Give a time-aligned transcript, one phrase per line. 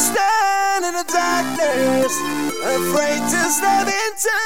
[0.00, 2.12] stand in the darkness,
[2.64, 4.36] afraid to step into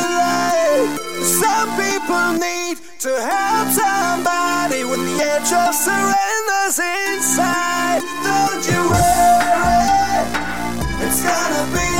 [0.00, 0.88] the light.
[1.20, 8.00] Some people need to help somebody with the edge of surrender's inside.
[8.24, 10.24] Don't you worry,
[11.04, 11.91] it's gonna be.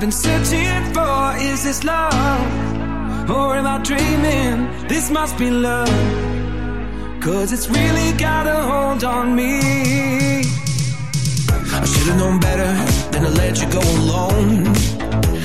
[0.00, 1.36] Been searching for?
[1.36, 3.30] Is this love?
[3.30, 4.88] Or am I dreaming?
[4.88, 5.88] This must be love.
[7.20, 9.58] Cause it's really got a hold on me.
[11.78, 12.72] I should've known better
[13.12, 14.72] than to let you go alone.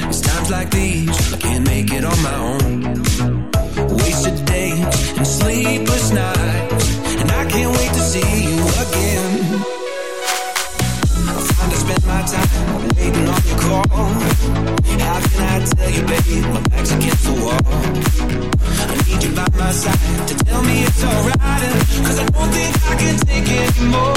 [0.08, 3.04] It's times like these, I can't make it on my own.
[3.98, 6.35] Wasted days and sleepless nights,
[15.66, 17.60] tell you, baby, my back's against the wall?
[17.66, 21.38] I need you by my side to tell me it's alright.
[22.06, 24.15] Cause I don't think I can take it anymore.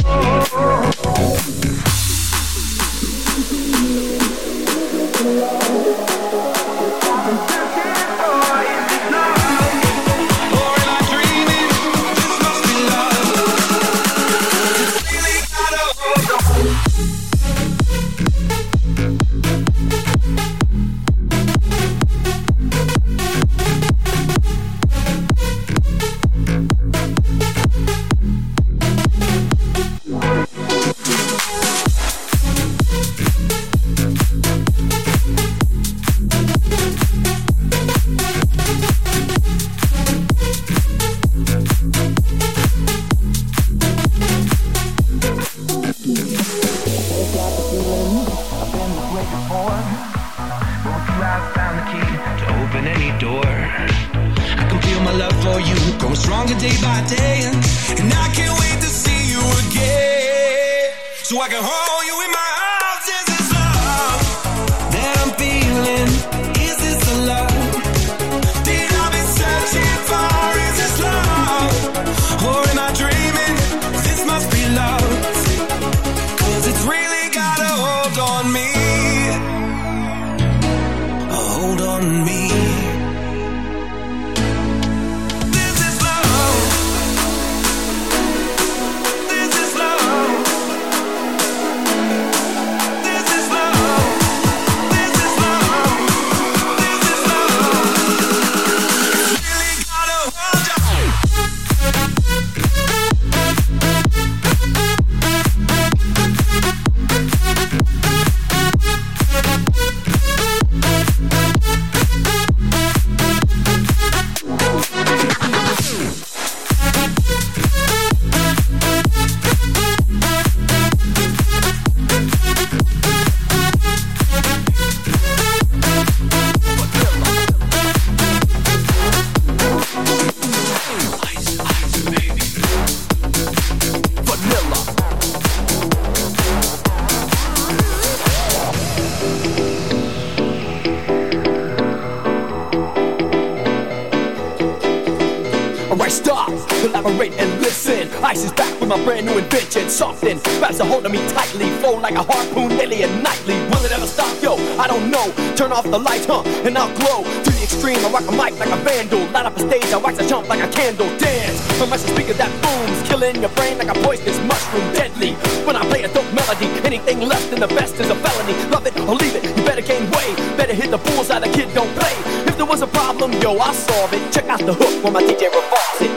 [151.04, 153.54] Of me tightly, flow like a harpoon daily and nightly.
[153.70, 154.30] Will it ever stop?
[154.42, 155.32] Yo, I don't know.
[155.54, 156.42] Turn off the lights, huh?
[156.64, 157.98] And I'll glow to the extreme.
[158.04, 159.24] I rock a mic like a vandal.
[159.30, 161.06] Light up a stage, I wax a jump like a candle.
[161.18, 164.84] Dance from my speaker that booms, killing your brain like a poisonous mushroom.
[164.94, 165.32] Deadly.
[165.66, 168.54] When I play a dope melody, anything less than the best is a felony.
[168.70, 169.44] Love it or leave it.
[169.44, 170.36] You better gain weight.
[170.56, 171.40] Better hit the bullseye.
[171.40, 172.14] The kid don't play.
[172.48, 174.32] If there was a problem, yo, I'll solve it.
[174.32, 176.07] Check out the hook when my DJ revolves it.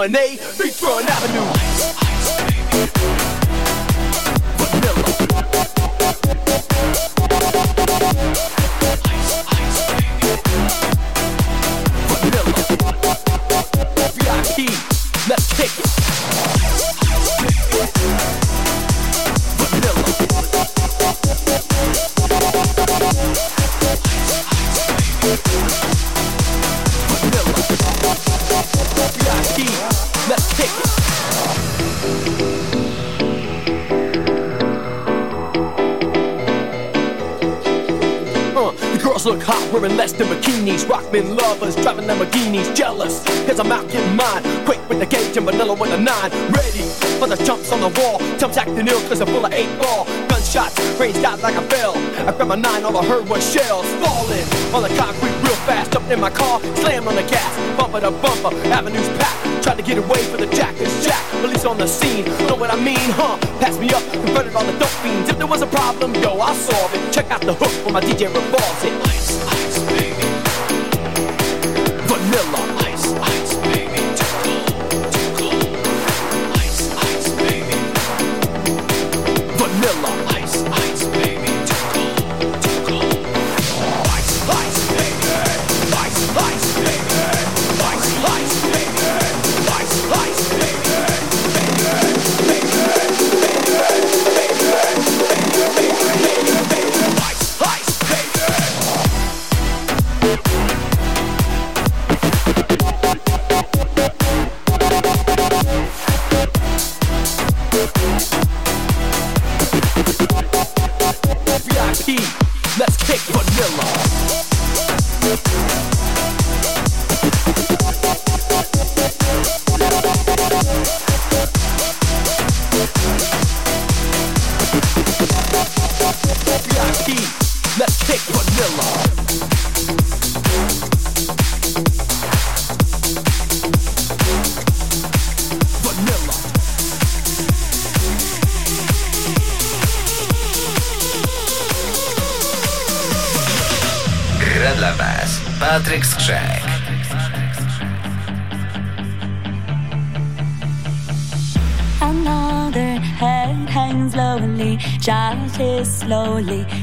[0.00, 1.59] To A1A, Beachfront Avenue.
[39.80, 40.84] Wearing less than bikinis.
[40.84, 43.24] Rockman lovers, driving Lamborghinis, jealous.
[43.46, 44.42] Cause I'm out getting mine.
[44.64, 46.30] Quick with the gauge and vanilla with a nine.
[46.52, 46.84] Ready
[47.18, 48.18] for the jumps on the wall.
[48.38, 50.04] Jumps acting ill cause I'm full of eight ball.
[50.28, 51.96] Gunshots, raised out like a bell.
[51.96, 55.92] I grabbed my nine, all I heard was shells falling on the concrete real fast.
[55.92, 57.50] Jumped in my car, slammed on the gas.
[57.78, 59.62] Bumper to bumper, avenues packed.
[59.62, 61.22] Tried to get away from the jack, it's jack.
[61.40, 63.38] Police on the scene, know what I mean, huh?
[63.60, 65.30] Pass me up, converted all the dope fiends.
[65.30, 67.12] If there was a problem, yo, I'll solve it.
[67.12, 69.59] Check out the hook when my DJ revolves it.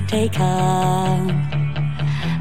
[0.07, 1.31] Taken.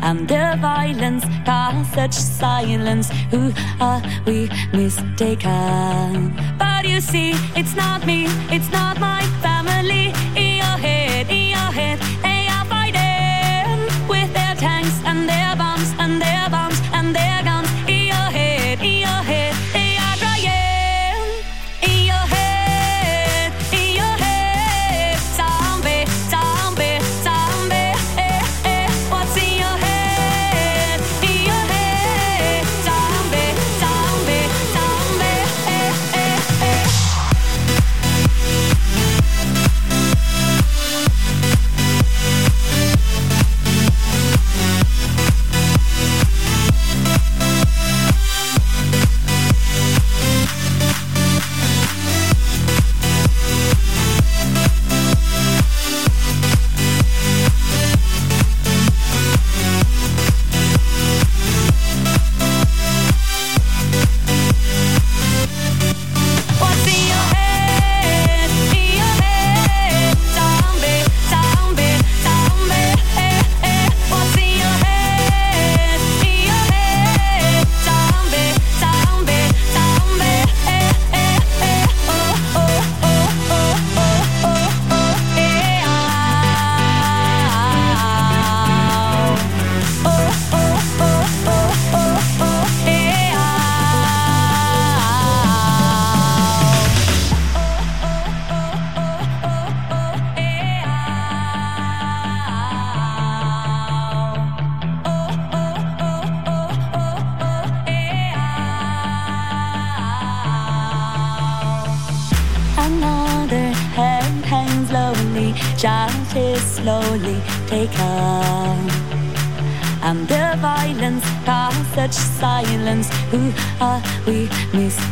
[0.03, 3.11] And the violence caused such silence.
[3.33, 6.33] Who are we mistaken?
[6.59, 8.86] But you see, it's not me, it's not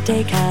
[0.06, 0.43] mistaken?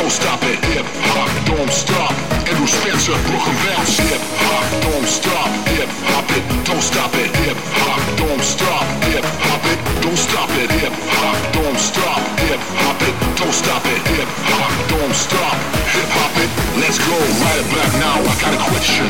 [0.00, 0.56] don't stop it.
[0.72, 2.12] Hip hop, don't stop.
[2.48, 4.00] Andrew Spencer, Brooklyn Bounce.
[4.00, 5.50] Hip hop, don't stop.
[5.76, 7.28] Hip hop it, don't stop it.
[7.44, 8.86] Hip hop, don't stop.
[9.12, 10.70] Hip hop it, don't stop it.
[10.80, 12.20] Hip hop, don't stop.
[12.48, 14.00] Hip hop it, don't stop it.
[14.16, 15.56] Hip hop, don't stop.
[15.92, 16.50] Hip hop it,
[16.80, 17.16] let's go.
[17.44, 19.06] Right back now, I got a question.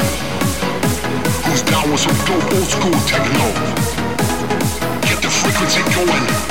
[1.47, 3.47] Who's down with some dope old school techno?
[5.07, 6.50] Get the frequency going.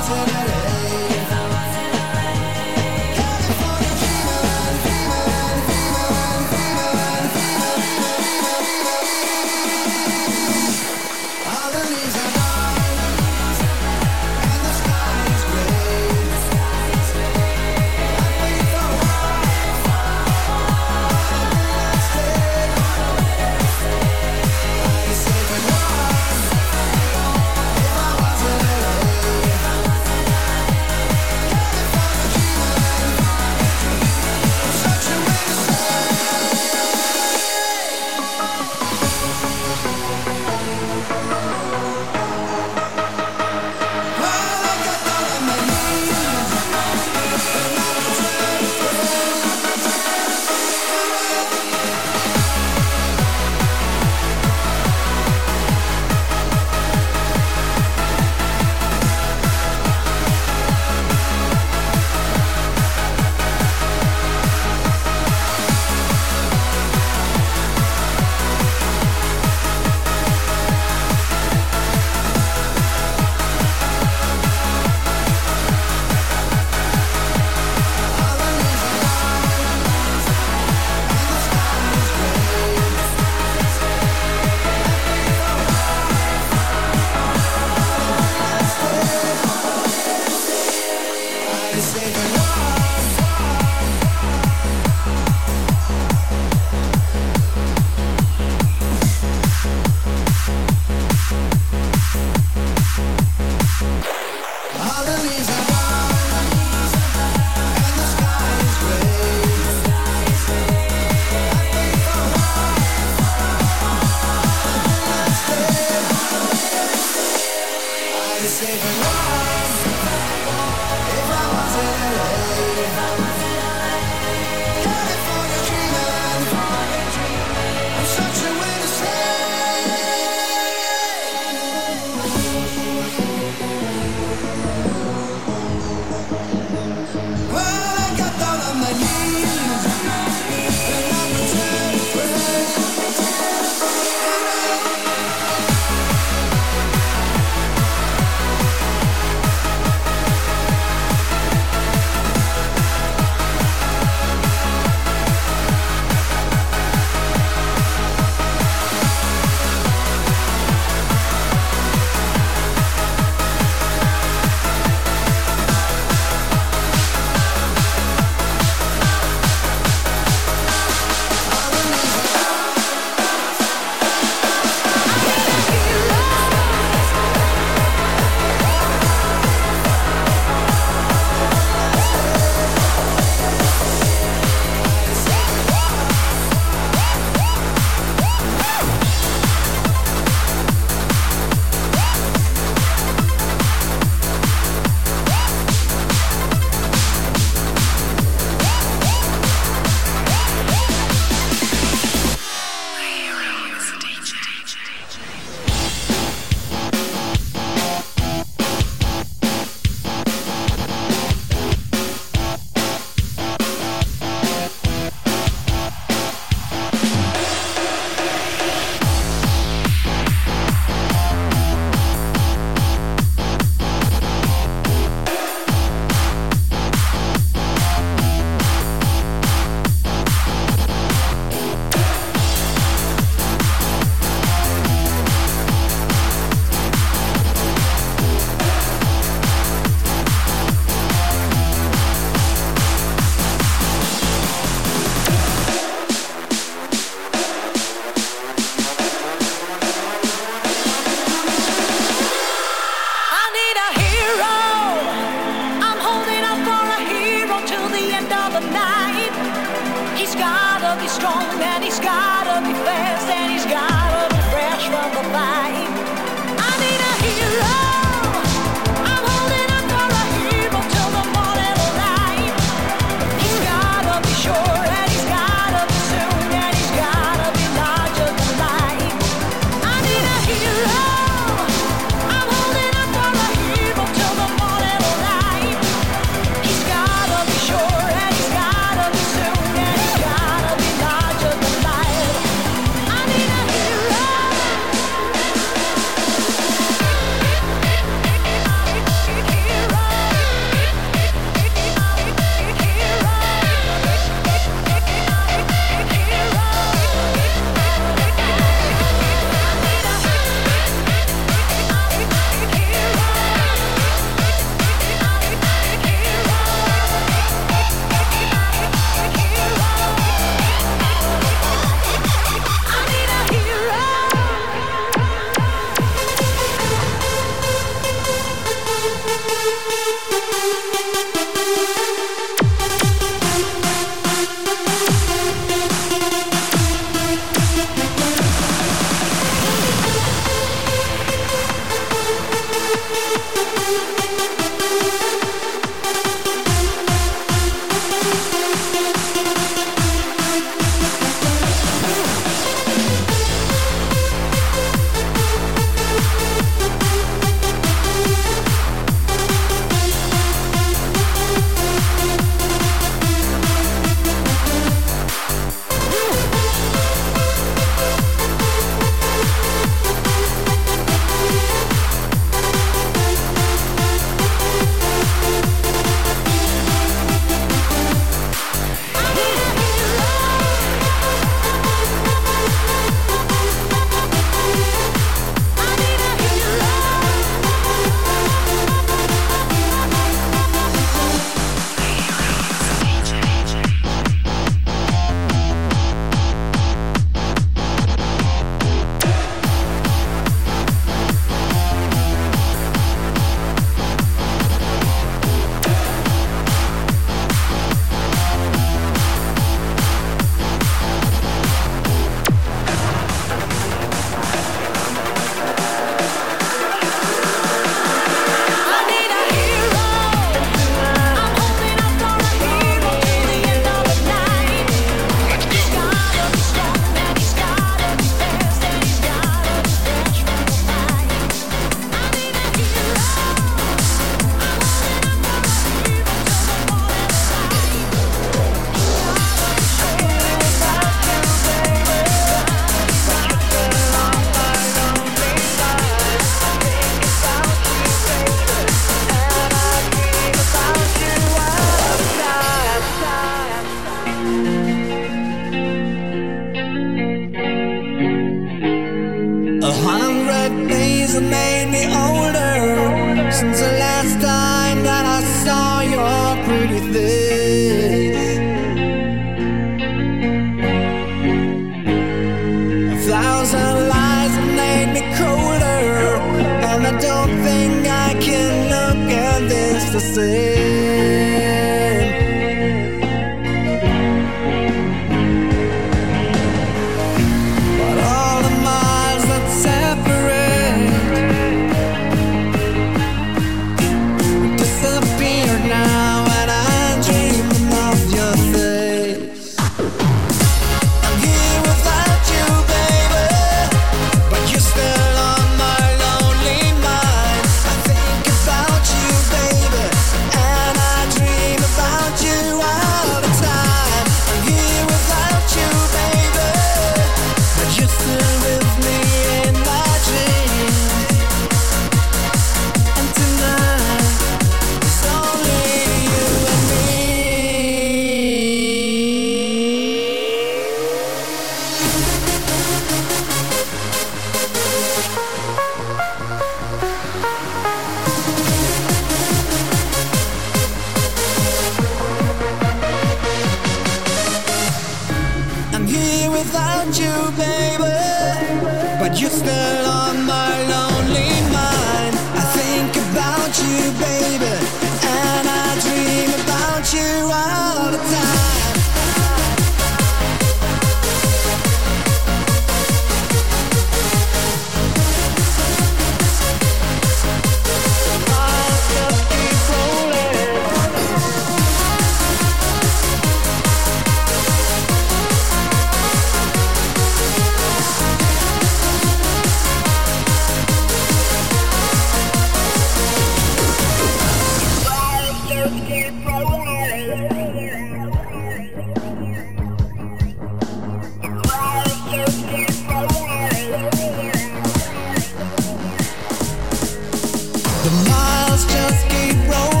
[598.03, 600.00] The miles just keep rolling.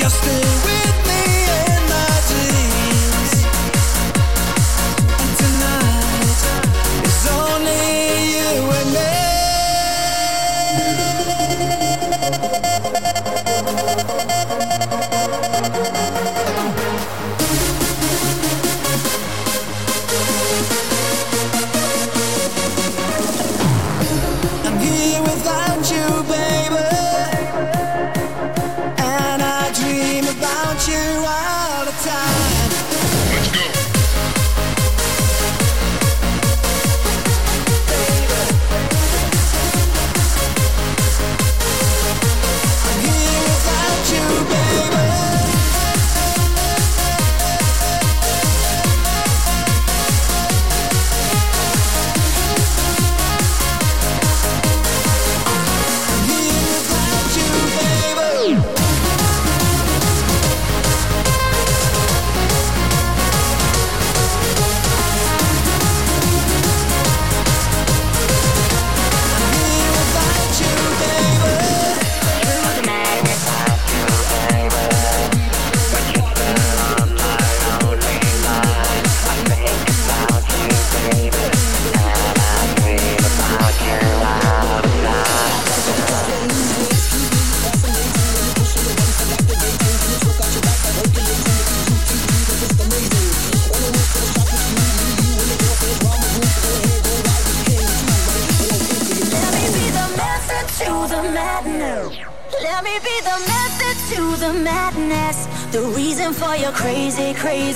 [0.00, 0.69] you're still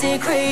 [0.05, 0.44] secret.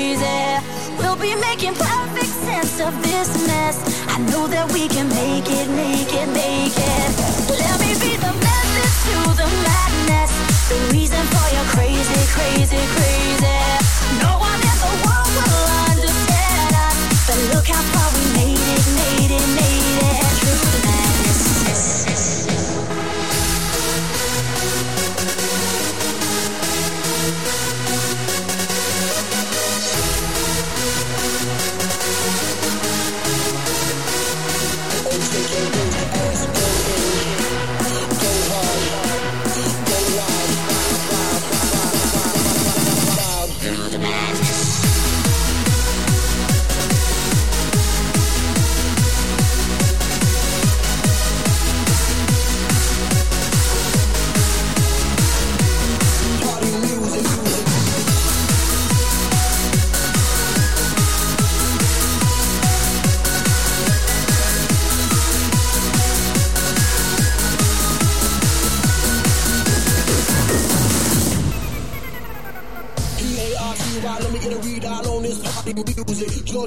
[35.24, 35.71] thinking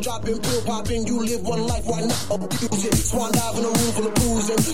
[0.02, 1.08] dropping, pill popping.
[1.08, 2.96] You live one life, why not abuse it?
[2.96, 4.16] Swan dive in a room full of.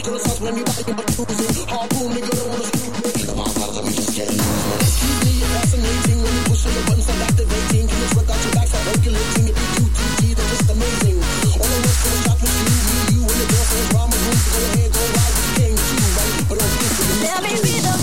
[0.02, 1.68] Girl, when you get abusing.
[1.68, 3.10] Harpoon, nigga, don't wanna screw me.
[3.12, 4.28] Nigga, my bottles, let me just get.
[4.32, 7.86] Keep me fascinating when you on the buttons, start activating.
[7.86, 9.48] Can you work out your back, start percolating.
[9.52, 11.18] If you do just amazing.
[11.22, 12.78] All the the me,
[13.14, 13.50] you, and
[13.92, 14.40] drama room.
[14.42, 16.34] Go ahead, go ride with the too, right?
[16.50, 17.06] But don't think for
[17.46, 17.96] me be the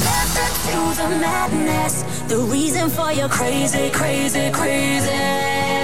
[0.68, 1.94] to the madness.
[2.30, 5.77] The reason for your crazy, crazy, crazy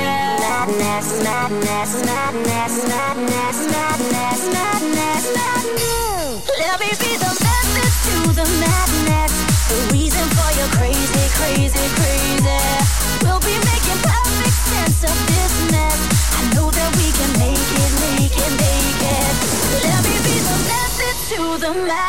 [0.55, 6.35] madness, madness, madness, madness, madness, madness, madness.
[6.63, 9.33] Let me be the method to the madness.
[9.71, 12.61] The reason for your crazy, crazy, crazy.
[13.23, 16.01] We'll be making perfect sense of this mess.
[16.39, 19.35] I know that we can make it, make it, make it.
[19.87, 22.05] Let me be the method to the madness.